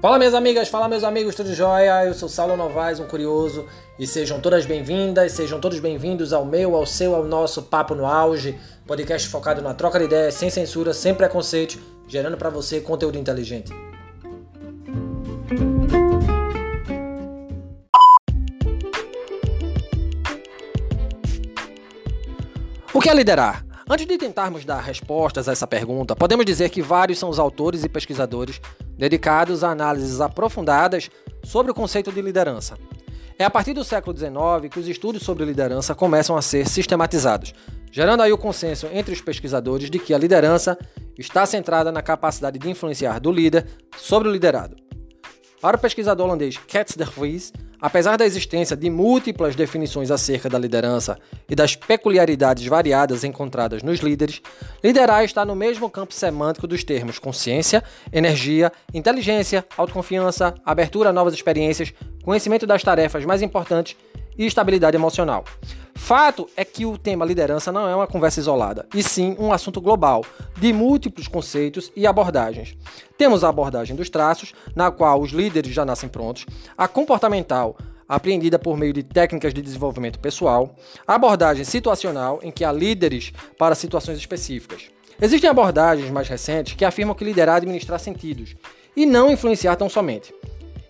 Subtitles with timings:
[0.00, 2.04] Fala minhas amigas, fala meus amigos, tudo jóia?
[2.04, 3.66] Eu sou Saulo Novaes, um curioso,
[3.98, 8.06] e sejam todas bem-vindas, sejam todos bem-vindos ao meu, ao seu, ao nosso Papo no
[8.06, 8.56] Auge,
[8.86, 13.72] podcast focado na troca de ideias, sem censura, sem preconceito, gerando para você conteúdo inteligente.
[22.94, 23.67] O que é liderar?
[23.90, 27.84] Antes de tentarmos dar respostas a essa pergunta, podemos dizer que vários são os autores
[27.84, 28.60] e pesquisadores
[28.98, 31.08] dedicados a análises aprofundadas
[31.42, 32.76] sobre o conceito de liderança.
[33.38, 37.54] É a partir do século XIX que os estudos sobre liderança começam a ser sistematizados,
[37.90, 40.76] gerando aí o consenso entre os pesquisadores de que a liderança
[41.16, 44.87] está centrada na capacidade de influenciar do líder sobre o liderado.
[45.60, 50.56] Para o pesquisador holandês Katz de Vries, apesar da existência de múltiplas definições acerca da
[50.56, 54.40] liderança e das peculiaridades variadas encontradas nos líderes,
[54.84, 61.34] liderar está no mesmo campo semântico dos termos consciência, energia, inteligência, autoconfiança, abertura a novas
[61.34, 61.92] experiências,
[62.22, 63.96] conhecimento das tarefas mais importantes
[64.38, 65.44] e estabilidade emocional.
[65.94, 69.80] Fato é que o tema liderança não é uma conversa isolada, e sim um assunto
[69.80, 70.24] global,
[70.56, 72.76] de múltiplos conceitos e abordagens.
[73.18, 76.46] Temos a abordagem dos traços, na qual os líderes já nascem prontos,
[76.78, 77.76] a comportamental,
[78.08, 80.74] apreendida por meio de técnicas de desenvolvimento pessoal,
[81.06, 84.84] a abordagem situacional, em que há líderes para situações específicas.
[85.20, 88.54] Existem abordagens mais recentes que afirmam que liderar é administrar sentidos,
[88.96, 90.32] e não influenciar tão somente.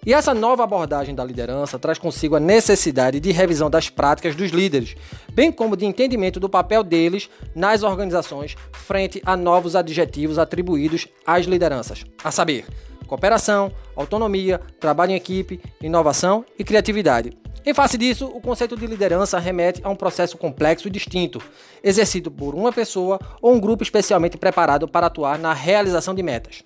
[0.08, 4.50] E essa nova abordagem da liderança traz consigo a necessidade de revisão das práticas dos
[4.50, 4.96] líderes,
[5.34, 11.44] bem como de entendimento do papel deles nas organizações frente a novos adjetivos atribuídos às
[11.44, 12.64] lideranças, a saber,
[13.06, 17.36] cooperação, autonomia, trabalho em equipe, inovação e criatividade.
[17.66, 21.38] Em face disso, o conceito de liderança remete a um processo complexo e distinto,
[21.84, 26.62] exercido por uma pessoa ou um grupo especialmente preparado para atuar na realização de metas.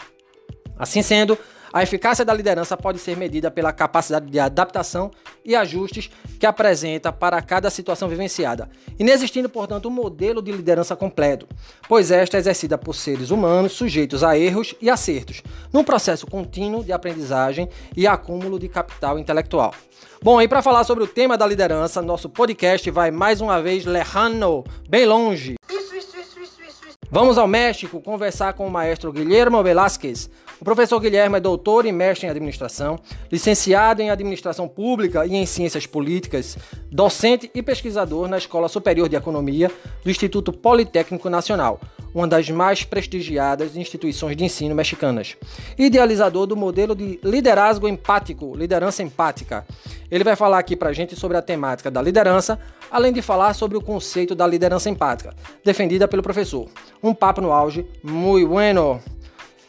[0.79, 1.37] Assim sendo,
[1.73, 5.11] a eficácia da liderança pode ser medida pela capacidade de adaptação
[5.45, 11.48] e ajustes que apresenta para cada situação vivenciada, inexistindo, portanto, um modelo de liderança completo,
[11.89, 15.42] pois esta é exercida por seres humanos sujeitos a erros e acertos,
[15.73, 19.75] num processo contínuo de aprendizagem e acúmulo de capital intelectual.
[20.23, 23.85] Bom, e para falar sobre o tema da liderança, nosso podcast vai mais uma vez
[23.85, 25.57] lejano, bem longe.
[27.14, 30.30] Vamos ao México conversar com o maestro Guilherme Velázquez.
[30.58, 32.98] O professor Guilherme é doutor e mestre em administração,
[33.30, 36.56] licenciado em administração pública e em ciências políticas,
[36.90, 39.70] docente e pesquisador na Escola Superior de Economia
[40.02, 41.78] do Instituto Politécnico Nacional,
[42.14, 45.36] uma das mais prestigiadas instituições de ensino mexicanas.
[45.77, 49.67] Idealizador do modelo de liderazgo empático, liderança empática.
[50.11, 52.58] Ele vai falar aqui pra gente sobre a temática da liderança,
[52.90, 55.34] além de falar sobre o conceito da liderança empática,
[55.64, 56.68] defendida pelo professor.
[57.05, 59.01] Um papo no auge, muy bueno.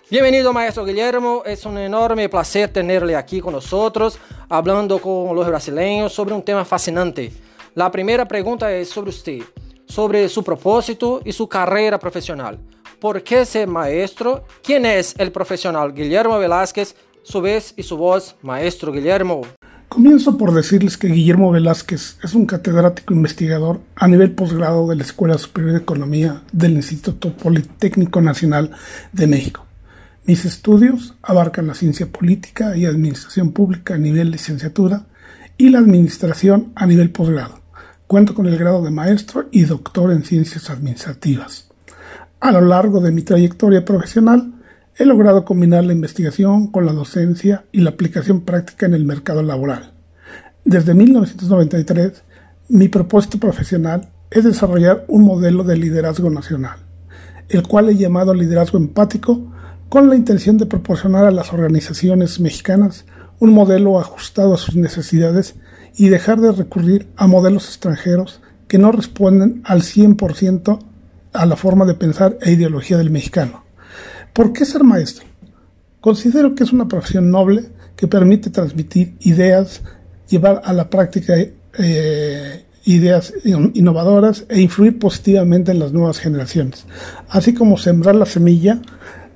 [0.07, 1.41] Bienvenido, maestro Guillermo.
[1.43, 6.63] Es un enorme placer tenerle aquí con nosotros, hablando con los brasileños sobre un tema
[6.63, 7.33] fascinante.
[7.73, 9.39] La primera pregunta es sobre usted,
[9.87, 12.59] sobre su propósito y su carrera profesional.
[12.99, 14.43] ¿Por qué ser maestro?
[14.61, 16.95] ¿Quién es el profesional Guillermo Velázquez?
[17.23, 19.41] Su vez y su voz, maestro Guillermo.
[19.93, 25.03] Comienzo por decirles que Guillermo Velázquez es un catedrático investigador a nivel posgrado de la
[25.03, 28.71] Escuela Superior de Economía del Instituto Politécnico Nacional
[29.11, 29.67] de México.
[30.25, 35.05] Mis estudios abarcan la ciencia política y administración pública a nivel licenciatura
[35.59, 37.61] y la administración a nivel posgrado.
[38.07, 41.69] Cuento con el grado de maestro y doctor en ciencias administrativas.
[42.39, 44.53] A lo largo de mi trayectoria profesional,
[44.95, 49.41] He logrado combinar la investigación con la docencia y la aplicación práctica en el mercado
[49.41, 49.93] laboral.
[50.65, 52.21] Desde 1993,
[52.69, 56.77] mi propósito profesional es desarrollar un modelo de liderazgo nacional,
[57.49, 59.51] el cual he llamado liderazgo empático
[59.89, 63.05] con la intención de proporcionar a las organizaciones mexicanas
[63.39, 65.55] un modelo ajustado a sus necesidades
[65.97, 70.79] y dejar de recurrir a modelos extranjeros que no responden al 100%
[71.33, 73.62] a la forma de pensar e ideología del mexicano.
[74.33, 75.25] ¿Por qué ser maestro?
[76.01, 77.65] Considero que es una profesión noble
[77.95, 79.81] que permite transmitir ideas,
[80.27, 81.35] llevar a la práctica
[81.77, 86.85] eh, ideas innovadoras e influir positivamente en las nuevas generaciones,
[87.29, 88.81] así como sembrar la semilla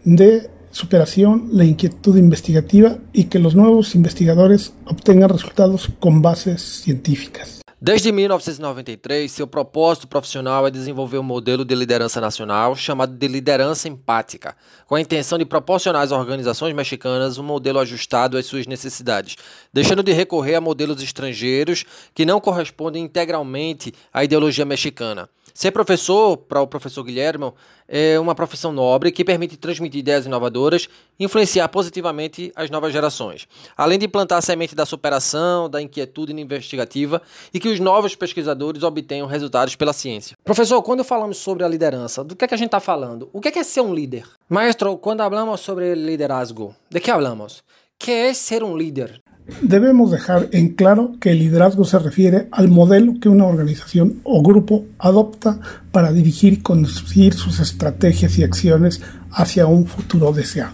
[0.04, 7.57] de superación, la inquietud investigativa y que los nuevos investigadores obtengan resultados con bases científicas.
[7.80, 13.88] Desde 1993, seu propósito profissional é desenvolver um modelo de liderança nacional chamado de liderança
[13.88, 14.56] empática,
[14.88, 19.36] com a intenção de proporcionar às organizações mexicanas um modelo ajustado às suas necessidades,
[19.72, 21.86] deixando de recorrer a modelos estrangeiros
[22.16, 25.30] que não correspondem integralmente à ideologia mexicana.
[25.58, 27.52] Ser professor, para o professor Guilherme,
[27.88, 30.88] é uma profissão nobre que permite transmitir ideias inovadoras
[31.20, 36.32] e influenciar positivamente as novas gerações, além de plantar a semente da superação, da inquietude
[36.32, 37.20] investigativa
[37.52, 40.38] e que os novos pesquisadores obtenham resultados pela ciência.
[40.44, 43.28] Professor, quando falamos sobre a liderança, do que é que a gente está falando?
[43.34, 44.28] O que é, que é ser um líder?
[44.48, 47.64] Maestro, quando falamos sobre liderazgo, de que falamos?
[47.98, 49.24] Que é ser um líder?
[49.62, 54.44] Debemos dejar en claro que el liderazgo se refiere al modelo que una organización o
[54.44, 55.60] grupo adopta
[55.92, 59.02] para dirigir y conducir sus estrategias y acciones
[59.32, 60.74] hacia un futuro deseado.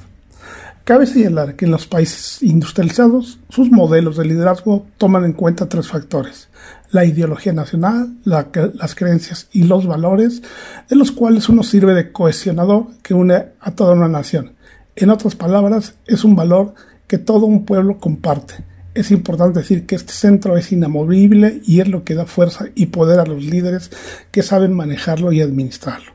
[0.86, 5.88] Cabe señalar que en los países industrializados sus modelos de liderazgo toman en cuenta tres
[5.88, 6.50] factores.
[6.92, 10.42] La ideología nacional, las creencias y los valores,
[10.90, 14.56] de los cuales uno sirve de cohesionador que une a toda una nación.
[14.96, 16.74] En otras palabras, es un valor
[17.14, 18.56] que todo un pueblo comparte.
[18.96, 22.88] Es importante decir que este centro es inamovible y es lo que da fuerza y
[22.88, 23.92] poder a los líderes
[24.32, 26.12] que saben manejarlo y administrarlo.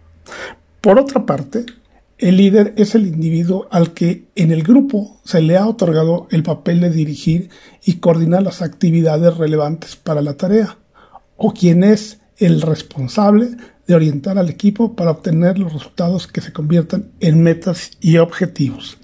[0.80, 1.66] Por otra parte,
[2.18, 6.42] el líder es el individuo al que en el grupo se le ha otorgado el
[6.42, 7.48] papel de dirigir
[7.84, 10.78] y coordinar las actividades relevantes para la tarea,
[11.36, 13.50] o quien es el responsable
[13.86, 18.98] de orientar al equipo para obtener los resultados que se conviertan en metas y objetivos.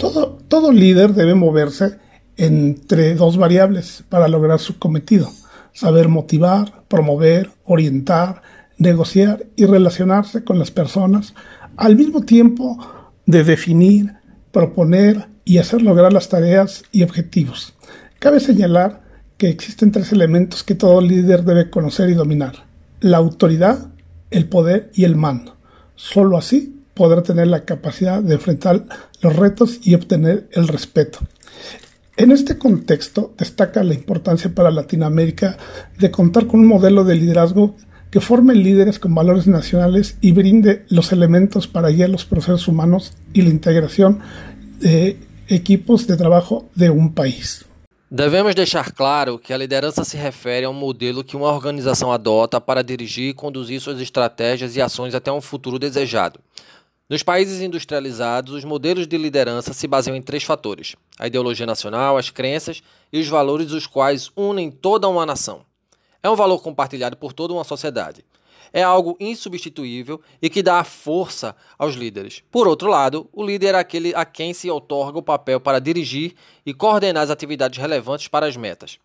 [0.00, 1.98] Todo, líder debe moverse
[2.38, 5.30] entre dos variables para lograr su cometido.
[5.74, 8.40] Saber motivar, promover, orientar,
[8.78, 11.34] negociar y relacionarse con las personas
[11.76, 12.78] al mismo tiempo
[13.26, 14.14] de definir,
[14.52, 17.74] proponer y hacer lograr las tareas y objetivos.
[18.18, 19.02] Cabe señalar
[19.36, 22.64] que existen tres elementos que todo líder debe conocer y dominar.
[23.00, 23.88] La autoridad,
[24.30, 25.56] el poder y el mando.
[25.94, 28.84] Solo así podrá tener la capacidad de enfrentar
[29.20, 31.18] los retos y obtener el respeto.
[32.16, 35.56] En este contexto destaca la importancia para Latinoamérica
[35.98, 37.76] de contar con un modelo de liderazgo
[38.10, 43.12] que forme líderes con valores nacionales y brinde los elementos para guiar los procesos humanos
[43.32, 44.20] y la integración
[44.80, 45.16] de
[45.48, 47.64] equipos de trabajo de un país.
[48.12, 52.60] Devemos deixar claro que a liderança se refere a um modelo que uma organização adota
[52.60, 56.40] para dirigir e conduzir suas estratégias e ações até um futuro desejado.
[57.10, 62.16] Nos países industrializados, os modelos de liderança se baseiam em três fatores: a ideologia nacional,
[62.16, 65.62] as crenças e os valores os quais unem toda uma nação.
[66.22, 68.24] É um valor compartilhado por toda uma sociedade.
[68.72, 72.44] É algo insubstituível e que dá força aos líderes.
[72.48, 76.36] Por outro lado, o líder é aquele a quem se outorga o papel para dirigir
[76.64, 79.00] e coordenar as atividades relevantes para as metas.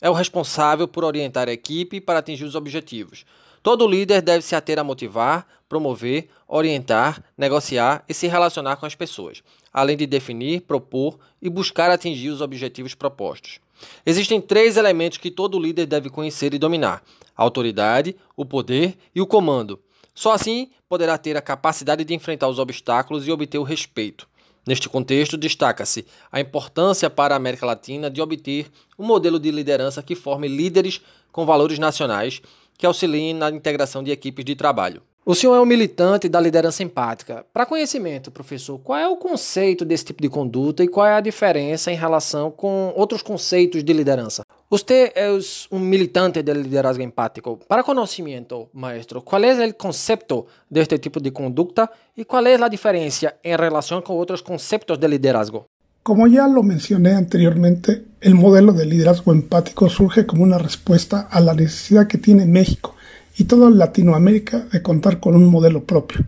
[0.00, 3.24] É o responsável por orientar a equipe para atingir os objetivos,
[3.62, 8.94] Todo líder deve se ater a motivar, promover, orientar, negociar e se relacionar com as
[8.94, 9.42] pessoas,
[9.72, 13.60] além de definir, propor e buscar atingir os objetivos propostos.
[14.04, 17.02] Existem três elementos que todo líder deve conhecer e dominar:
[17.36, 19.78] a autoridade, o poder e o comando.
[20.14, 24.28] Só assim poderá ter a capacidade de enfrentar os obstáculos e obter o respeito.
[24.66, 30.02] Neste contexto, destaca-se a importância para a América Latina de obter um modelo de liderança
[30.02, 31.00] que forme líderes
[31.32, 32.42] com valores nacionais
[32.80, 35.02] que auxiliem na integração de equipes de trabalho.
[35.24, 37.44] O senhor é um militante da liderança empática.
[37.52, 41.20] Para conhecimento, professor, qual é o conceito desse tipo de conduta e qual é a
[41.20, 44.42] diferença em relação com outros conceitos de liderança?
[44.70, 45.28] Você é
[45.70, 47.60] um militante de liderazgo empático.
[47.68, 52.68] Para conhecimento, maestro, qual é o conceito deste tipo de conduta e qual é a
[52.68, 55.66] diferença em relação com outros conceitos de liderazgo?
[56.02, 61.40] Como ya lo mencioné anteriormente, el modelo de liderazgo empático surge como una respuesta a
[61.40, 62.96] la necesidad que tiene México
[63.36, 66.24] y toda Latinoamérica de contar con un modelo propio.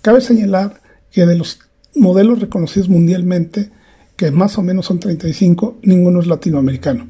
[0.00, 1.58] Cabe señalar que de los
[1.96, 3.70] modelos reconocidos mundialmente,
[4.14, 7.08] que más o menos son 35, ninguno es latinoamericano.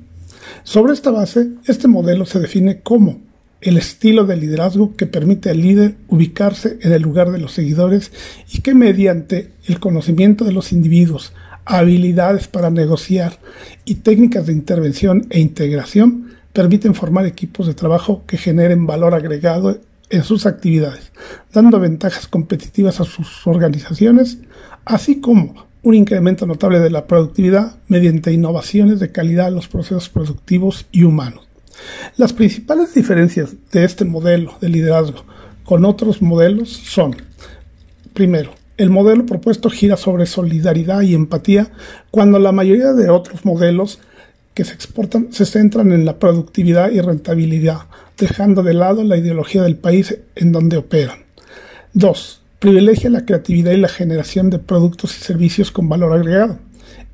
[0.65, 3.21] Sobre esta base, este modelo se define como
[3.61, 8.11] el estilo de liderazgo que permite al líder ubicarse en el lugar de los seguidores
[8.51, 13.39] y que mediante el conocimiento de los individuos, habilidades para negociar
[13.85, 19.79] y técnicas de intervención e integración permiten formar equipos de trabajo que generen valor agregado
[20.11, 21.13] en sus actividades,
[21.53, 24.39] dando ventajas competitivas a sus organizaciones,
[24.85, 30.09] así como un incremento notable de la productividad mediante innovaciones de calidad en los procesos
[30.09, 31.47] productivos y humanos.
[32.17, 35.25] Las principales diferencias de este modelo de liderazgo
[35.65, 37.17] con otros modelos son,
[38.13, 41.71] primero, el modelo propuesto gira sobre solidaridad y empatía
[42.11, 44.01] cuando la mayoría de otros modelos
[44.55, 47.83] que se exportan se centran en la productividad y rentabilidad,
[48.17, 51.19] dejando de lado la ideología del país en donde operan.
[51.93, 52.41] 2.
[52.59, 56.59] Privilegia la creatividad y la generación de productos y servicios con valor agregado.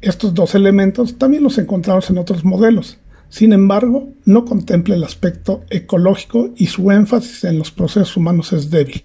[0.01, 2.99] Estos dos elementos también los encontramos en otros modelos.
[3.29, 8.71] Sin embargo, no contempla el aspecto ecológico y su énfasis en los procesos humanos es
[8.71, 9.05] débil.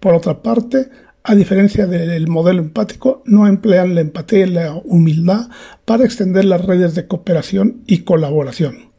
[0.00, 0.88] Por otra parte,
[1.24, 5.48] a diferencia del modelo empático, no emplean la empatía y la humildad
[5.84, 8.90] para extender las redes de cooperación y colaboración.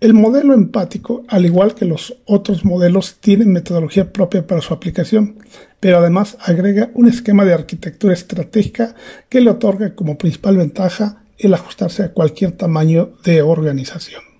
[0.00, 5.36] El modelo empático, al igual que los otros modelos, tiene metodología propia para su aplicación,
[5.78, 8.96] pero además agrega un esquema de arquitectura estratégica
[9.28, 14.31] que le otorga como principal ventaja el ajustarse a cualquier tamaño de organización.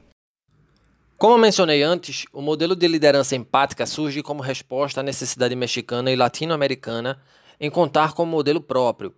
[1.22, 6.16] Como mencionei antes, o modelo de liderança empática surge como resposta à necessidade mexicana e
[6.16, 7.16] latino-americana
[7.60, 9.14] em contar com um modelo próprio,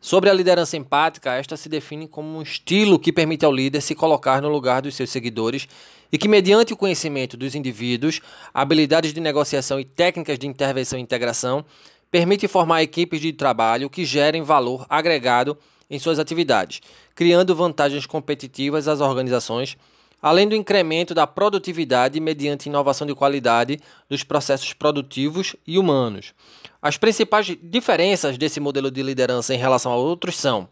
[0.00, 3.96] Sobre a liderança empática, esta se define como um estilo que permite ao líder se
[3.96, 5.66] colocar no lugar dos seus seguidores
[6.12, 8.20] e que, mediante o conhecimento dos indivíduos,
[8.54, 11.64] habilidades de negociação e técnicas de intervenção e integração,
[12.12, 15.58] permite formar equipes de trabalho que gerem valor agregado
[15.90, 16.80] em suas atividades,
[17.16, 19.76] criando vantagens competitivas às organizações,
[20.20, 26.34] além do incremento da produtividade mediante inovação de qualidade dos processos produtivos e humanos.
[26.82, 30.68] As principais diferenças desse modelo de liderança em relação a outros são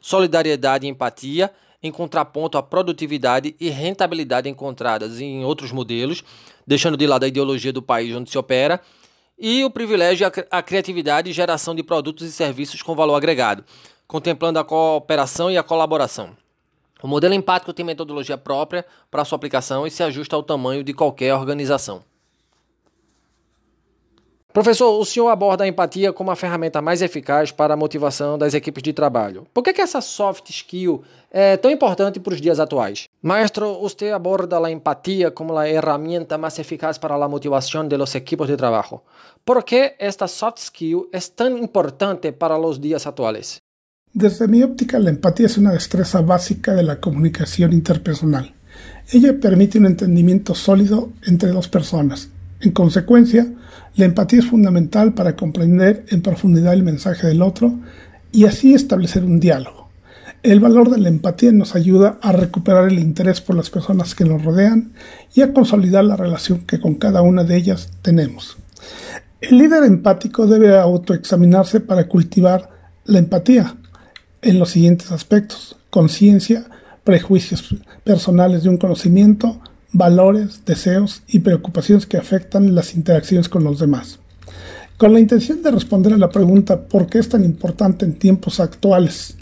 [0.00, 1.50] solidariedade e empatia,
[1.82, 6.22] em contraponto à produtividade e rentabilidade encontradas em outros modelos,
[6.66, 8.80] deixando de lado a ideologia do país onde se opera,
[9.38, 13.64] e o privilégio à criatividade e geração de produtos e serviços com valor agregado,
[14.06, 16.36] contemplando a cooperação e a colaboração.
[17.02, 20.92] O modelo empático tem metodologia própria para sua aplicação e se ajusta ao tamanho de
[20.92, 22.02] qualquer organização.
[24.52, 28.52] Professor, o senhor aborda a empatia como a ferramenta mais eficaz para a motivação das
[28.52, 29.46] equipes de trabalho.
[29.54, 33.06] Por que, que essa soft skill é tão importante para os dias atuais?
[33.22, 38.12] Maestro, você aborda a empatia como a ferramenta mais eficaz para a motivação de los
[38.16, 39.00] equipos de trabalho.
[39.44, 43.59] Por que esta soft skill é tão importante para os dias atuais?
[44.12, 48.52] Desde mi óptica, la empatía es una destreza básica de la comunicación interpersonal.
[49.12, 52.28] Ella permite un entendimiento sólido entre dos personas.
[52.60, 53.46] En consecuencia,
[53.94, 57.78] la empatía es fundamental para comprender en profundidad el mensaje del otro
[58.32, 59.90] y así establecer un diálogo.
[60.42, 64.24] El valor de la empatía nos ayuda a recuperar el interés por las personas que
[64.24, 64.90] nos rodean
[65.34, 68.56] y a consolidar la relación que con cada una de ellas tenemos.
[69.40, 72.70] El líder empático debe autoexaminarse para cultivar
[73.04, 73.76] la empatía
[74.42, 75.76] en los siguientes aspectos.
[75.90, 76.66] Conciencia,
[77.04, 79.60] prejuicios personales de un conocimiento,
[79.92, 84.18] valores, deseos y preocupaciones que afectan las interacciones con los demás.
[84.96, 88.60] Con la intención de responder a la pregunta ¿por qué es tan importante en tiempos
[88.60, 89.36] actuales?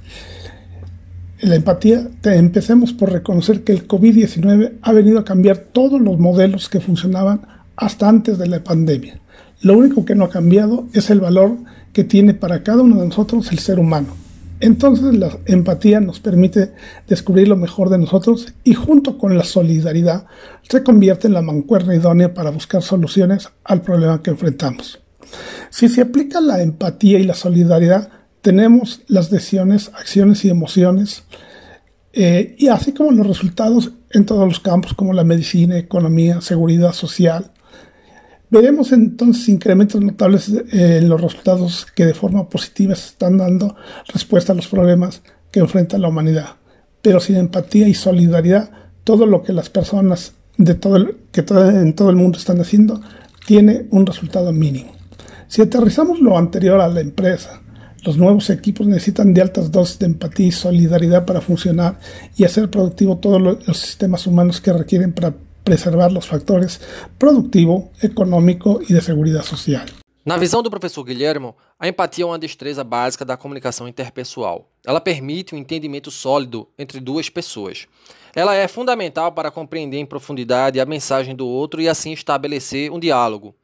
[1.40, 6.69] La empatía, empecemos por reconocer que el COVID-19 ha venido a cambiar todos los modelos
[6.69, 7.43] que funcionaban
[7.76, 9.21] hasta antes de la pandemia.
[9.61, 11.57] Lo único que no ha cambiado es el valor
[11.93, 14.27] que tiene para cada uno de nosotros el ser humano.
[14.61, 16.73] Entonces la empatía nos permite
[17.07, 20.27] descubrir lo mejor de nosotros y junto con la solidaridad
[20.69, 25.00] se convierte en la mancuerna idónea para buscar soluciones al problema que enfrentamos.
[25.71, 28.11] Si se aplica la empatía y la solidaridad,
[28.41, 31.25] tenemos las decisiones, acciones y emociones,
[32.12, 36.93] eh, y así como los resultados en todos los campos como la medicina, economía, seguridad
[36.93, 37.53] social,
[38.50, 43.76] Veremos entonces incrementos notables eh, en los resultados que de forma positiva están dando
[44.07, 46.57] respuesta a los problemas que enfrenta la humanidad.
[47.02, 48.71] Pero sin empatía y solidaridad,
[49.05, 53.00] todo lo que las personas de todo que en todo el mundo están haciendo
[53.47, 54.93] tiene un resultado mínimo.
[55.47, 57.62] Si aterrizamos lo anterior a la empresa,
[58.05, 61.99] los nuevos equipos necesitan de altas dosis de empatía y solidaridad para funcionar
[62.37, 65.35] y hacer productivo todos los sistemas humanos que requieren para
[65.68, 66.80] preservar os fatores
[67.18, 69.84] produtivo, econômico e de segurança social.
[70.25, 74.70] Na visão do professor Guilhermo, a empatia é uma destreza básica da comunicação interpessoal.
[74.87, 77.87] Ela permite um entendimento sólido entre duas pessoas.
[78.34, 82.98] Ela é fundamental para compreender em profundidade a mensagem do outro e assim estabelecer um
[82.98, 83.54] diálogo.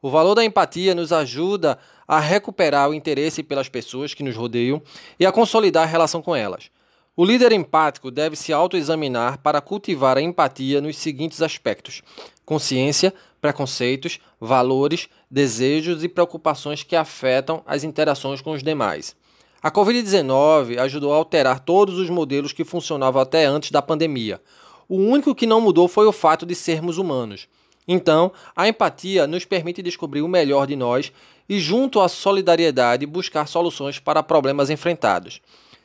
[0.00, 1.78] O valor da empatia nos ajuda
[2.08, 4.82] a recuperar o interesse pelas pessoas que nos rodeiam
[5.20, 6.70] e a consolidar a relação com elas.
[7.14, 12.02] O líder empático deve se autoexaminar para cultivar a empatia nos seguintes aspectos:
[12.42, 19.14] consciência, preconceitos, valores, desejos e preocupações que afetam as interações com os demais.
[19.62, 24.40] A Covid-19 ajudou a alterar todos os modelos que funcionavam até antes da pandemia.
[24.88, 27.46] O único que não mudou foi o fato de sermos humanos.
[27.86, 31.12] Então, a empatia nos permite descobrir o melhor de nós
[31.46, 35.42] e, junto à solidariedade, buscar soluções para problemas enfrentados.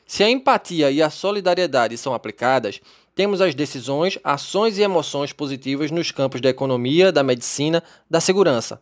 [0.08, 2.80] Se a empatia e a solidariedade são aplicadas,
[3.14, 8.80] temos as decisões, ações e emoções positivas nos campos da economia, da medicina, da segurança.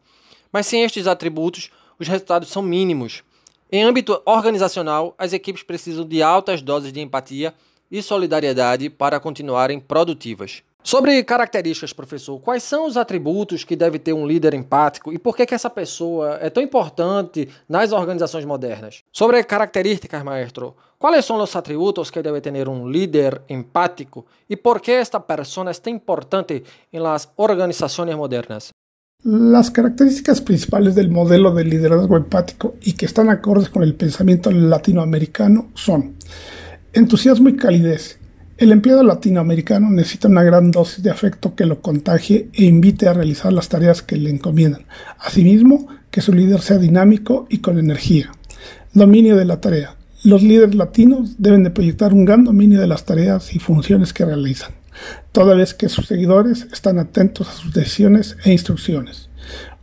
[0.53, 1.69] Mas sem estes atributos,
[1.99, 3.25] os resultados são mínimos.
[3.73, 7.53] Em âmbito organizacional, as equipes precisam de altas doses de empatia
[7.91, 10.63] e solidariedade para continuarem produtivas.
[10.87, 15.37] Sobre características, professor, quais são os atributos que deve ter um líder empático e por
[15.37, 19.03] que, que essa pessoa é tão importante nas organizações modernas?
[19.13, 24.81] Sobre características, maestro, quais são os atributos que deve ter um líder empático e por
[24.81, 26.63] que esta persona é tão importante
[26.93, 28.71] em las organizações modernas?
[29.25, 34.53] Las características principales del modelo de liderazgo empático y que están acordes con el pensamiento
[34.53, 36.15] latinoamericano son
[36.93, 38.21] entusiasmo y calidez,
[38.59, 43.13] el empleado latinoamericano necesita una gran dosis de afecto que lo contagie e invite a
[43.13, 44.87] realizar las tareas que le encomiendan.
[45.19, 48.33] Asimismo, que su líder sea dinámico y con energía.
[48.95, 49.97] Dominio de la tarea.
[50.25, 54.25] Los líderes latinos deben de proyectar un gran dominio de las tareas y funciones que
[54.25, 54.73] realizan,
[55.33, 59.29] toda vez que sus seguidores están atentos a sus decisiones e instrucciones.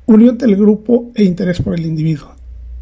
[0.07, 2.33] Unión del grupo e interés por el individuo.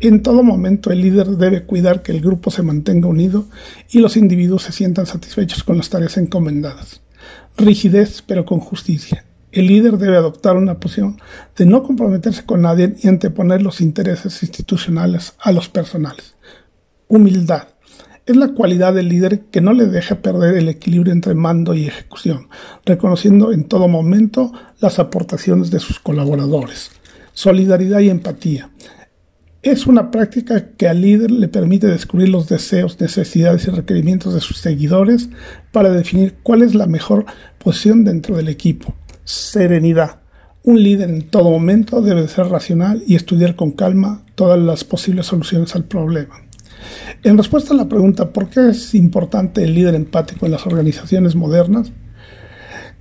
[0.03, 3.46] En todo momento el líder debe cuidar que el grupo se mantenga unido
[3.91, 7.01] y los individuos se sientan satisfechos con las tareas encomendadas.
[7.55, 9.25] Rigidez, pero con justicia.
[9.51, 11.22] El líder debe adoptar una posición
[11.55, 16.34] de no comprometerse con nadie y anteponer los intereses institucionales a los personales.
[17.08, 17.67] Humildad.
[18.25, 21.86] Es la cualidad del líder que no le deja perder el equilibrio entre mando y
[21.86, 22.48] ejecución,
[22.86, 26.89] reconociendo en todo momento las aportaciones de sus colaboradores.
[27.34, 28.72] Solidaridad y empatía.
[29.63, 34.41] Es una práctica que al líder le permite descubrir los deseos, necesidades y requerimientos de
[34.41, 35.30] sus seguidores
[35.72, 37.25] para definir cuál es la mejor
[37.63, 38.96] posición dentro del equipo.
[39.24, 40.22] Serenidad.
[40.63, 45.27] Un líder en todo momento debe ser racional y estudiar con calma todas las posibles
[45.27, 46.41] soluciones al problema.
[47.22, 51.36] En respuesta a la pregunta ¿por qué es importante el líder empático en las organizaciones
[51.36, 51.91] modernas?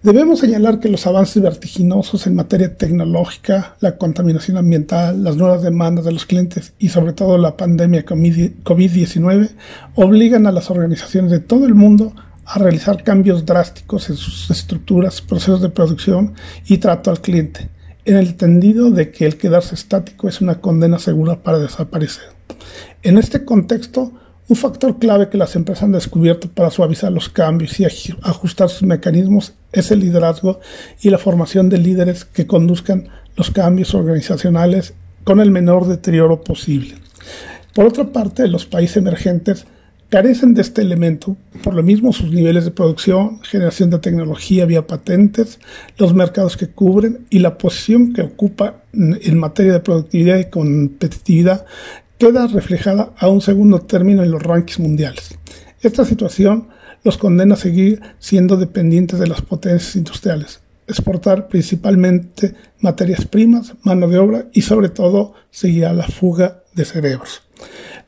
[0.03, 6.07] Debemos señalar que los avances vertiginosos en materia tecnológica, la contaminación ambiental, las nuevas demandas
[6.07, 9.51] de los clientes y sobre todo la pandemia COVID-19
[9.97, 12.15] obligan a las organizaciones de todo el mundo
[12.47, 16.33] a realizar cambios drásticos en sus estructuras, procesos de producción
[16.67, 17.69] y trato al cliente,
[18.07, 22.25] en el entendido de que el quedarse estático es una condena segura para desaparecer.
[23.03, 24.15] En este contexto,
[24.51, 27.85] un factor clave que las empresas han descubierto para suavizar los cambios y
[28.23, 30.59] ajustar sus mecanismos es el liderazgo
[31.01, 36.97] y la formación de líderes que conduzcan los cambios organizacionales con el menor deterioro posible.
[37.75, 39.67] Por otra parte, los países emergentes
[40.09, 44.89] carecen de este elemento, por lo mismo sus niveles de producción, generación de tecnología vía
[44.89, 45.61] patentes,
[45.97, 51.67] los mercados que cubren y la posición que ocupa en materia de productividad y competitividad
[52.21, 55.39] queda reflejada a un segundo término en los rankings mundiales.
[55.81, 56.69] Esta situación
[57.03, 64.07] los condena a seguir siendo dependientes de las potencias industriales, exportar principalmente materias primas, mano
[64.07, 67.41] de obra y sobre todo seguir a la fuga de cerebros.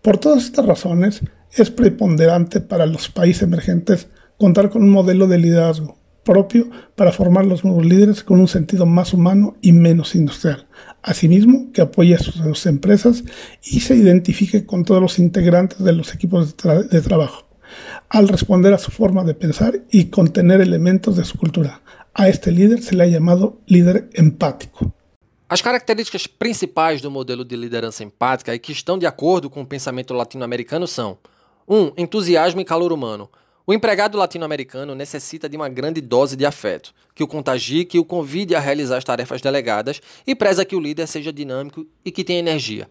[0.02, 1.22] Por todas estas razones,
[1.56, 7.46] es preponderante para los países emergentes contar con un modelo de liderazgo propio para formar
[7.46, 10.66] los nuevos líderes con un sentido más humano y menos industrial.
[11.02, 13.24] Asimismo, que apoye a sus, empresas
[13.62, 17.44] y se identifique con todos los integrantes de los equipos de, trabajo,
[18.08, 21.82] al responder a su forma de pensar y contener elementos de su cultura.
[22.14, 24.92] A este líder se le ha llamado líder empático.
[25.48, 29.66] As características principais do modelo de liderança empática e que estão de acordo com o
[29.66, 31.18] pensamento latino-americano são:
[31.68, 31.76] 1.
[31.76, 33.28] Um, entusiasmo e calor humano.
[33.64, 38.04] O empregado latino-americano necessita de uma grande dose de afeto, que o contagie, que o
[38.04, 42.24] convide a realizar as tarefas delegadas e preza que o líder seja dinâmico e que
[42.24, 42.90] tenha energia.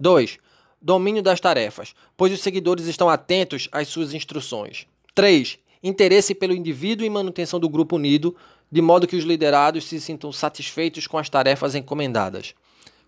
[0.00, 0.38] 2.
[0.82, 4.88] Domínio das tarefas, pois os seguidores estão atentos às suas instruções.
[5.14, 5.56] 3.
[5.84, 8.34] Interesse pelo indivíduo e manutenção do grupo unido,
[8.70, 12.54] de modo que os liderados se sintam satisfeitos com as tarefas encomendadas.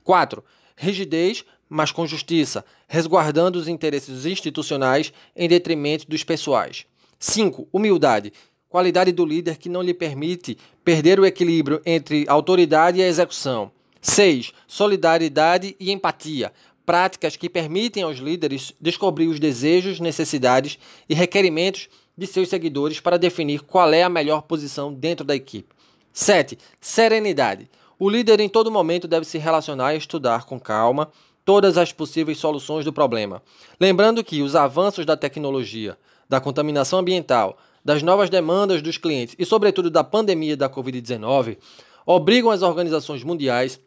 [0.05, 0.45] 4.
[0.77, 6.87] Rigidez, mas com justiça, resguardando os interesses institucionais em detrimento dos pessoais.
[7.21, 7.69] 5.
[7.71, 8.33] Humildade.
[8.67, 13.71] Qualidade do líder que não lhe permite perder o equilíbrio entre autoridade e execução.
[14.01, 14.53] 6.
[14.67, 16.51] Solidariedade e empatia.
[16.87, 20.79] Práticas que permitem aos líderes descobrir os desejos, necessidades
[21.09, 25.75] e requerimentos de seus seguidores para definir qual é a melhor posição dentro da equipe.
[26.13, 26.59] 7.
[26.81, 27.69] Serenidade.
[27.99, 31.11] O líder em todo momento deve se relacionar e estudar com calma
[31.45, 33.43] todas as possíveis soluções do problema.
[33.79, 35.99] Lembrando que os avanços da tecnologia,
[36.31, 41.59] da contaminação ambiental, das novas demandas dos clientes e, sobretudo, da pandemia da Covid-19,
[42.07, 43.81] obrigam as organizações mundiais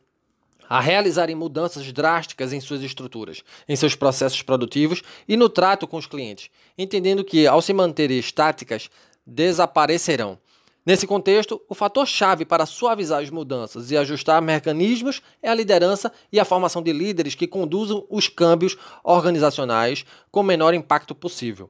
[0.67, 5.95] a realizarem mudanças drásticas em suas estruturas, em seus processos produtivos e no trato com
[5.95, 8.89] os clientes, entendendo que, ao se manterem estáticas,
[9.25, 10.37] desaparecerão.
[10.85, 16.41] Nesse contexto, o fator-chave para suavizar as mudanças e ajustar mecanismos é a liderança e
[16.41, 21.69] a formação de líderes que conduzam os câmbios organizacionais com o menor impacto possível.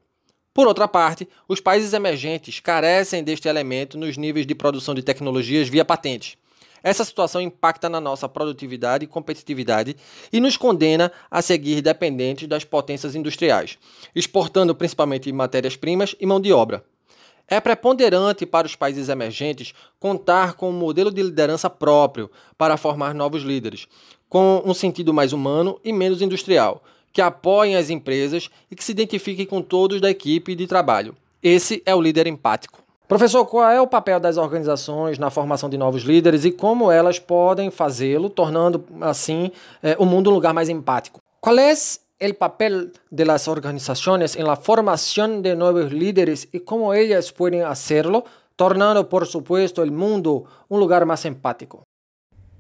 [0.53, 5.67] Por outra parte, os países emergentes carecem deste elemento nos níveis de produção de tecnologias
[5.67, 6.37] via patentes.
[6.83, 9.95] Essa situação impacta na nossa produtividade e competitividade
[10.31, 13.79] e nos condena a seguir dependentes das potências industriais,
[14.13, 16.83] exportando principalmente matérias-primas e mão de obra.
[17.47, 23.15] É preponderante para os países emergentes contar com um modelo de liderança próprio para formar
[23.15, 23.87] novos líderes,
[24.29, 26.83] com um sentido mais humano e menos industrial,
[27.13, 31.15] que apoiem as empresas e que se identifiquem com todos da equipe de trabalho.
[31.41, 32.84] Esse é o líder empático.
[33.08, 37.19] Professor, qual é o papel das organizações na formação de novos líderes e como elas
[37.19, 39.52] podem fazê-lo, tornando assim
[39.84, 41.19] eh, o mundo um lugar mais empático?
[41.39, 42.91] Qual é o papel
[43.47, 48.23] organizaciones en la formación de nuevos líderes y cómo ellas pueden hacerlo,
[48.56, 51.84] tornando, por supuesto, el mundo un lugar más empático.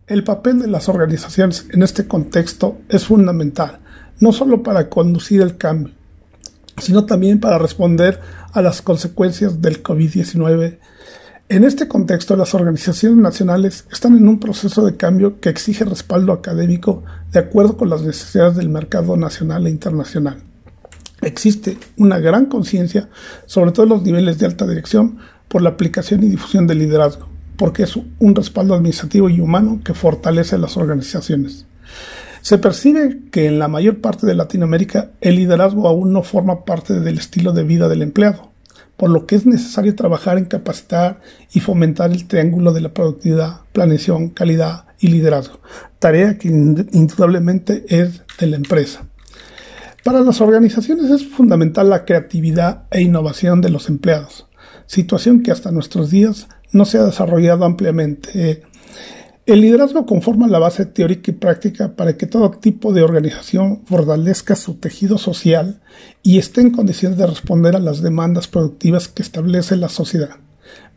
[0.05, 3.79] El papel de las organizaciones en este contexto es fundamental,
[4.19, 5.93] no solo para conducir el cambio,
[6.77, 8.19] sino también para responder
[8.51, 10.77] a las consecuencias del COVID-19
[11.49, 16.31] en este contexto, las organizaciones nacionales están en un proceso de cambio que exige respaldo
[16.31, 20.37] académico de acuerdo con las necesidades del mercado nacional e internacional.
[21.21, 23.09] Existe una gran conciencia,
[23.45, 27.27] sobre todo en los niveles de alta dirección, por la aplicación y difusión del liderazgo,
[27.57, 31.65] porque es un respaldo administrativo y humano que fortalece las organizaciones.
[32.43, 36.99] Se percibe que en la mayor parte de Latinoamérica el liderazgo aún no forma parte
[36.99, 38.53] del estilo de vida del empleado
[38.97, 41.19] por lo que es necesario trabajar en capacitar
[41.53, 45.59] y fomentar el triángulo de la productividad, planeación, calidad y liderazgo,
[45.99, 49.05] tarea que indudablemente es de la empresa.
[50.03, 54.47] Para las organizaciones es fundamental la creatividad e innovación de los empleados,
[54.85, 58.63] situación que hasta nuestros días no se ha desarrollado ampliamente
[59.45, 64.55] el liderazgo conforma la base teórica y práctica para que todo tipo de organización fortalezca
[64.55, 65.81] su tejido social
[66.21, 70.37] y esté en condiciones de responder a las demandas productivas que establece la sociedad.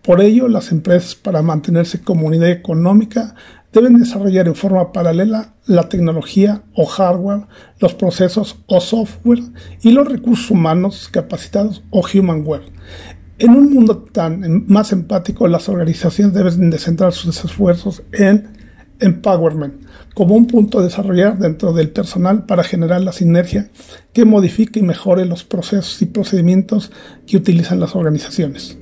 [0.00, 3.34] Por ello, las empresas, para mantenerse como unidad económica,
[3.72, 7.46] deben desarrollar en forma paralela la tecnología o hardware,
[7.80, 9.40] los procesos o software
[9.82, 12.70] y los recursos humanos capacitados o humanware
[13.38, 18.48] en un mundo tan más empático, las organizaciones deben de centrar sus esfuerzos en
[18.98, 23.68] empowerment como un punto a desarrollar dentro del personal para generar la sinergia
[24.14, 26.90] que modifique y mejore los procesos y procedimientos
[27.26, 28.78] que utilizan las organizaciones.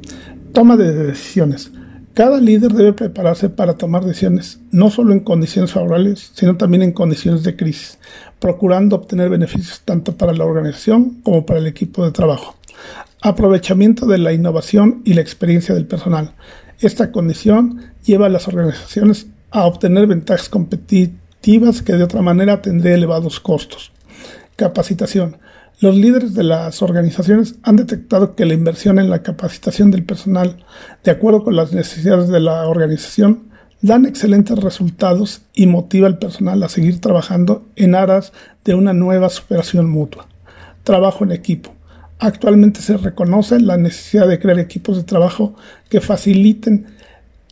[0.52, 1.72] Toma de decisiones.
[2.14, 6.92] Cada líder debe prepararse para tomar decisiones no solo en condiciones favorables, sino también en
[6.92, 7.98] condiciones de crisis,
[8.38, 12.54] procurando obtener beneficios tanto para la organización como para el equipo de trabajo.
[13.22, 16.34] Aprovechamiento de la innovación y la experiencia del personal.
[16.80, 22.96] Esta condición lleva a las organizaciones a obtener ventajas competitivas que de otra manera tendrían
[22.96, 23.92] elevados costos.
[24.56, 25.38] Capacitación.
[25.80, 30.64] Los líderes de las organizaciones han detectado que la inversión en la capacitación del personal,
[31.02, 33.50] de acuerdo con las necesidades de la organización,
[33.82, 38.32] dan excelentes resultados y motiva al personal a seguir trabajando en aras
[38.64, 40.26] de una nueva superación mutua.
[40.84, 41.74] Trabajo en equipo.
[42.18, 45.54] Actualmente se reconoce la necesidad de crear equipos de trabajo
[45.88, 46.86] que faciliten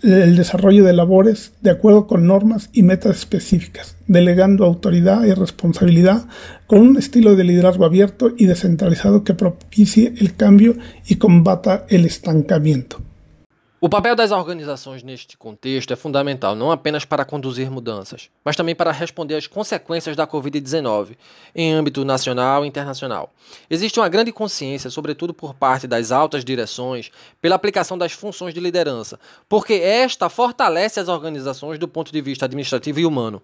[0.03, 6.25] el desarrollo de labores de acuerdo con normas y metas específicas, delegando autoridad y responsabilidad
[6.66, 12.05] con un estilo de liderazgo abierto y descentralizado que propicie el cambio y combata el
[12.05, 13.01] estancamiento.
[13.85, 18.77] O papel das organizações neste contexto é fundamental não apenas para conduzir mudanças, mas também
[18.77, 21.16] para responder às consequências da Covid-19
[21.53, 23.33] em âmbito nacional e internacional.
[23.68, 28.61] Existe uma grande consciência, sobretudo por parte das altas direções, pela aplicação das funções de
[28.61, 29.18] liderança,
[29.49, 33.42] porque esta fortalece as organizações do ponto de vista administrativo e humano.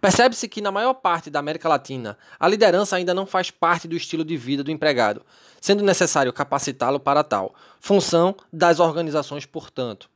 [0.00, 3.96] Percebe-se que na maior parte da América Latina, a liderança ainda não faz parte do
[3.96, 5.22] estilo de vida do empregado,
[5.60, 10.08] sendo necessário capacitá-lo para tal, função das organizações, portanto.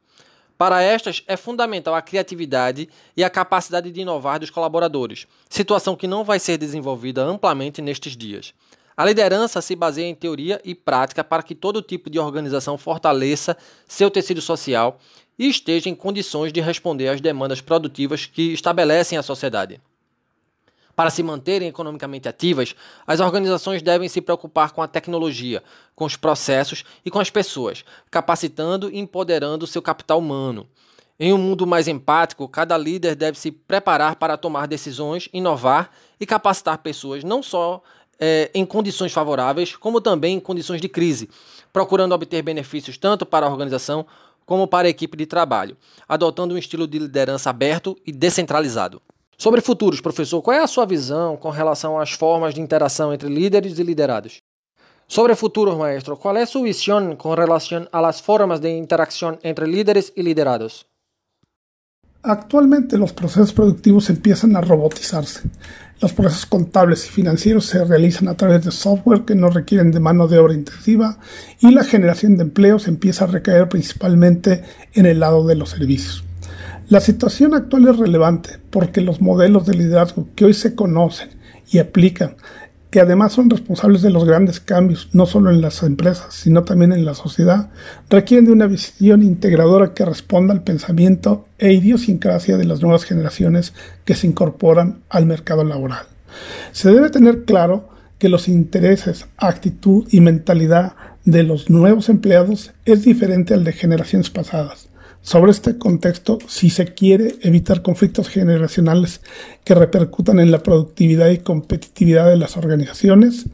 [0.56, 6.06] Para estas, é fundamental a criatividade e a capacidade de inovar dos colaboradores, situação que
[6.06, 8.54] não vai ser desenvolvida amplamente nestes dias.
[8.96, 13.56] A liderança se baseia em teoria e prática para que todo tipo de organização fortaleça
[13.88, 14.98] seu tecido social
[15.38, 19.80] e esteja em condições de responder às demandas produtivas que estabelecem a sociedade.
[20.94, 22.74] Para se manterem economicamente ativas,
[23.06, 25.62] as organizações devem se preocupar com a tecnologia,
[25.94, 30.68] com os processos e com as pessoas, capacitando e empoderando seu capital humano.
[31.18, 35.90] Em um mundo mais empático, cada líder deve se preparar para tomar decisões, inovar
[36.20, 37.82] e capacitar pessoas não só
[38.18, 41.30] é, em condições favoráveis, como também em condições de crise,
[41.72, 44.06] procurando obter benefícios tanto para a organização
[44.44, 45.76] como para a equipe de trabalho,
[46.08, 49.00] adotando um estilo de liderança aberto e descentralizado.
[49.36, 53.28] Sobre futuros, professor, qual é a sua visão com relação às formas de interação entre
[53.28, 54.40] líderes e liderados?
[55.06, 59.66] Sobre futuros, maestro, ¿cuál es su visión con relación a las formas de interacción entre
[59.66, 60.86] líderes y liderados?
[62.22, 65.42] Actualmente los procesos productivos empiezan a robotizarse.
[66.02, 70.00] Los procesos contables y financieros se realizan a través de software que no requieren de
[70.00, 71.18] mano de obra intensiva
[71.60, 76.24] y la generación de empleos empieza a recaer principalmente en el lado de los servicios.
[76.88, 81.28] La situación actual es relevante porque los modelos de liderazgo que hoy se conocen
[81.70, 82.34] y aplican
[82.92, 86.92] que además son responsables de los grandes cambios, no solo en las empresas, sino también
[86.92, 87.70] en la sociedad,
[88.10, 93.72] requieren de una visión integradora que responda al pensamiento e idiosincrasia de las nuevas generaciones
[94.04, 96.04] que se incorporan al mercado laboral.
[96.72, 100.92] Se debe tener claro que los intereses, actitud y mentalidad
[101.24, 104.90] de los nuevos empleados es diferente al de generaciones pasadas.
[105.22, 109.20] Sobre este contexto, si se quiere evitar conflictos generacionales
[109.64, 113.46] que repercutan en la productividad y competitividad de las organizaciones,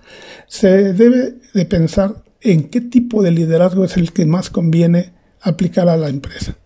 [0.46, 5.90] se debe de pensar en qué tipo de liderazgo es el que más conviene aplicar
[5.90, 6.57] a la empresa.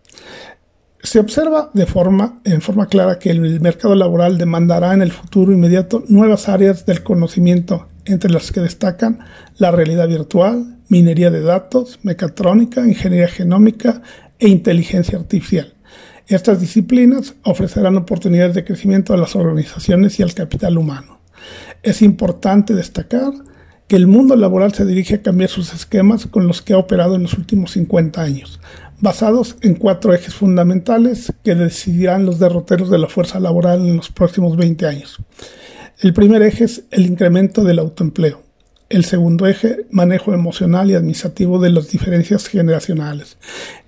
[1.02, 5.52] Se observa de forma, en forma clara que el mercado laboral demandará en el futuro
[5.52, 9.18] inmediato nuevas áreas del conocimiento, entre las que destacan
[9.58, 14.02] la realidad virtual, minería de datos, mecatrónica, ingeniería genómica,
[14.42, 15.72] e inteligencia artificial.
[16.26, 21.20] Estas disciplinas ofrecerán oportunidades de crecimiento a las organizaciones y al capital humano.
[21.84, 23.32] Es importante destacar
[23.86, 27.14] que el mundo laboral se dirige a cambiar sus esquemas con los que ha operado
[27.14, 28.58] en los últimos 50 años,
[29.00, 34.10] basados en cuatro ejes fundamentales que decidirán los derroteros de la fuerza laboral en los
[34.10, 35.18] próximos 20 años.
[36.00, 38.42] El primer eje es el incremento del autoempleo.
[38.92, 43.38] El segundo eje, manejo emocional y administrativo de las diferencias generacionales.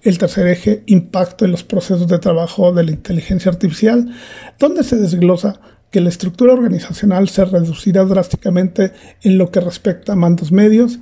[0.00, 4.16] El tercer eje, impacto en los procesos de trabajo de la inteligencia artificial,
[4.58, 10.16] donde se desglosa que la estructura organizacional se reducirá drásticamente en lo que respecta a
[10.16, 10.98] mandos medios,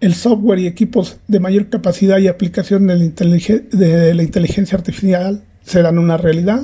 [0.00, 6.16] el software y equipos de mayor capacidad y aplicación de la, inteligencia artificial serán una
[6.16, 6.62] realidad.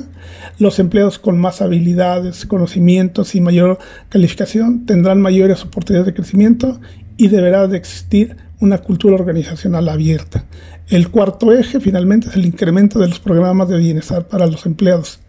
[0.57, 3.77] Los empleados con más habilidades, conocimientos y mayor
[4.09, 6.79] calificación tendrán mayores oportunidades de crecimiento
[7.17, 10.45] y deberá de existir una cultura organizacional abierta.
[10.87, 15.19] El cuarto eje, finalmente, es el incremento de los programas de bienestar para los empleados.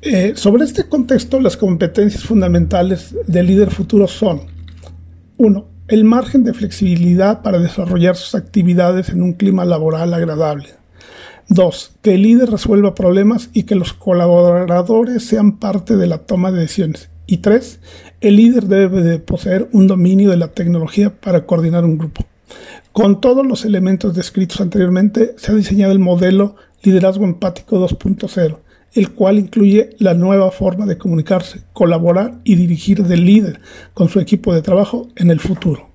[0.00, 4.42] Eh, sobre este contexto, las competencias fundamentales del líder futuro son
[5.36, 5.68] 1.
[5.88, 10.83] El margen de flexibilidad para desarrollar sus actividades en un clima laboral agradable.
[11.48, 11.96] 2.
[12.02, 16.60] Que el líder resuelva problemas y que los colaboradores sean parte de la toma de
[16.60, 17.10] decisiones.
[17.26, 17.80] Y 3.
[18.20, 22.24] El líder debe de poseer un dominio de la tecnología para coordinar un grupo.
[22.92, 28.58] Con todos los elementos descritos anteriormente, se ha diseñado el modelo Liderazgo Empático 2.0,
[28.92, 33.60] el cual incluye la nueva forma de comunicarse, colaborar y dirigir del líder
[33.94, 35.93] con su equipo de trabajo en el futuro.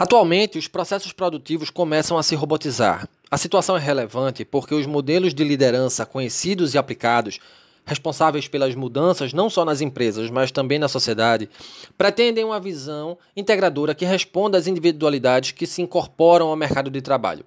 [0.00, 3.06] Atualmente, os processos produtivos começam a se robotizar.
[3.30, 7.38] A situação é relevante porque os modelos de liderança conhecidos e aplicados,
[7.84, 11.50] responsáveis pelas mudanças não só nas empresas, mas também na sociedade,
[11.98, 17.44] pretendem uma visão integradora que responda às individualidades que se incorporam ao mercado de trabalho.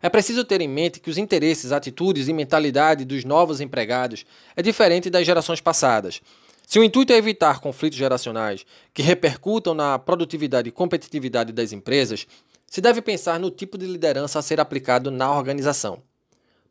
[0.00, 4.24] É preciso ter em mente que os interesses, atitudes e mentalidade dos novos empregados
[4.54, 6.22] é diferente das gerações passadas
[6.70, 12.28] se o intuito é evitar conflitos geracionais que repercutam na produtividade e competitividade das empresas,
[12.64, 16.00] se deve pensar no tipo de liderança a ser aplicado na organização.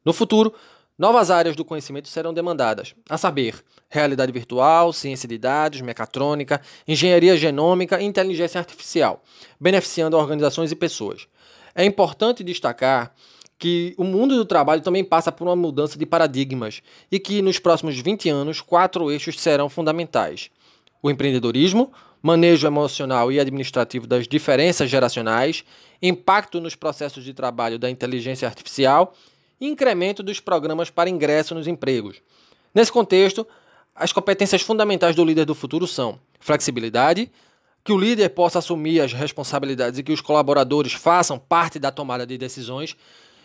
[0.06, 0.54] No futuro,
[0.98, 7.36] novas áreas do conhecimento serão demandadas, a saber, realidade virtual, ciência de dados, mecatrônica, engenharia
[7.36, 9.22] genômica e inteligência artificial,
[9.60, 11.28] beneficiando organizações e pessoas.
[11.76, 13.14] É importante destacar
[13.60, 17.60] que o mundo do trabalho também passa por uma mudança de paradigmas e que nos
[17.60, 20.50] próximos 20 anos quatro eixos serão fundamentais:
[21.04, 21.92] o empreendedorismo,
[22.22, 25.66] manejo emocional e administrativo das diferenças geracionais,
[26.02, 29.14] impacto nos processos de trabalho da inteligência artificial
[29.60, 32.22] e incremento dos programas para ingresso nos empregos.
[32.74, 33.46] Nesse contexto,
[33.94, 37.30] as competências fundamentais do líder do futuro são flexibilidade,
[37.84, 42.26] que o líder possa assumir as responsabilidades e que os colaboradores façam parte da tomada
[42.26, 42.96] de decisões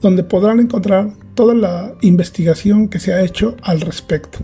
[0.00, 4.38] donde podrán encontrar toda la investigación que se ha hecho al respecto.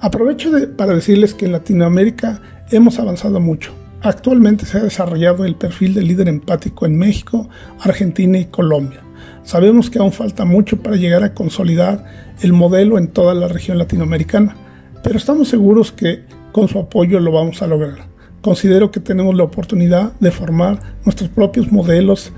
[0.00, 3.72] Aprovecho para decirles que en Latinoamérica hemos avanzado mucho.
[4.02, 7.48] Actualmente se ha desarrollado el perfil de líder empático en México,
[7.80, 9.00] Argentina y Colombia.
[9.44, 12.04] Sabemos que aún falta mucho para llegar a consolidar
[12.40, 14.56] el modelo en toda la región latinoamericana,
[15.04, 18.11] pero estamos seguros que con su apoyo lo vamos a lograr.
[18.42, 22.32] Considero que tenemos la oportunidad de formar nuestros propios modelos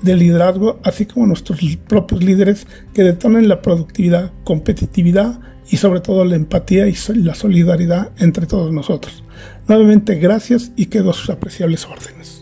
[0.00, 6.24] de liderazgo, así como nuestros propios líderes que detonen la productividad, competitividad y sobre todo
[6.24, 9.24] la empatía y la solidaridad entre todos nosotros.
[9.68, 12.39] Nuevamente gracias y quedo a sus apreciables órdenes.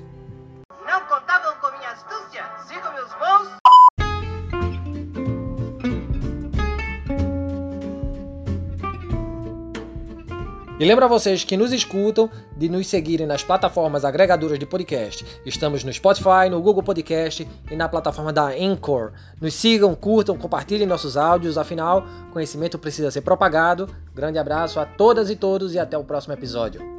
[10.80, 15.26] E lembro a vocês que nos escutam de nos seguirem nas plataformas agregadoras de podcast.
[15.44, 19.10] Estamos no Spotify, no Google Podcast e na plataforma da Anchor.
[19.40, 23.92] Nos sigam, curtam, compartilhem nossos áudios, afinal, conhecimento precisa ser propagado.
[24.14, 26.97] Grande abraço a todas e todos e até o próximo episódio.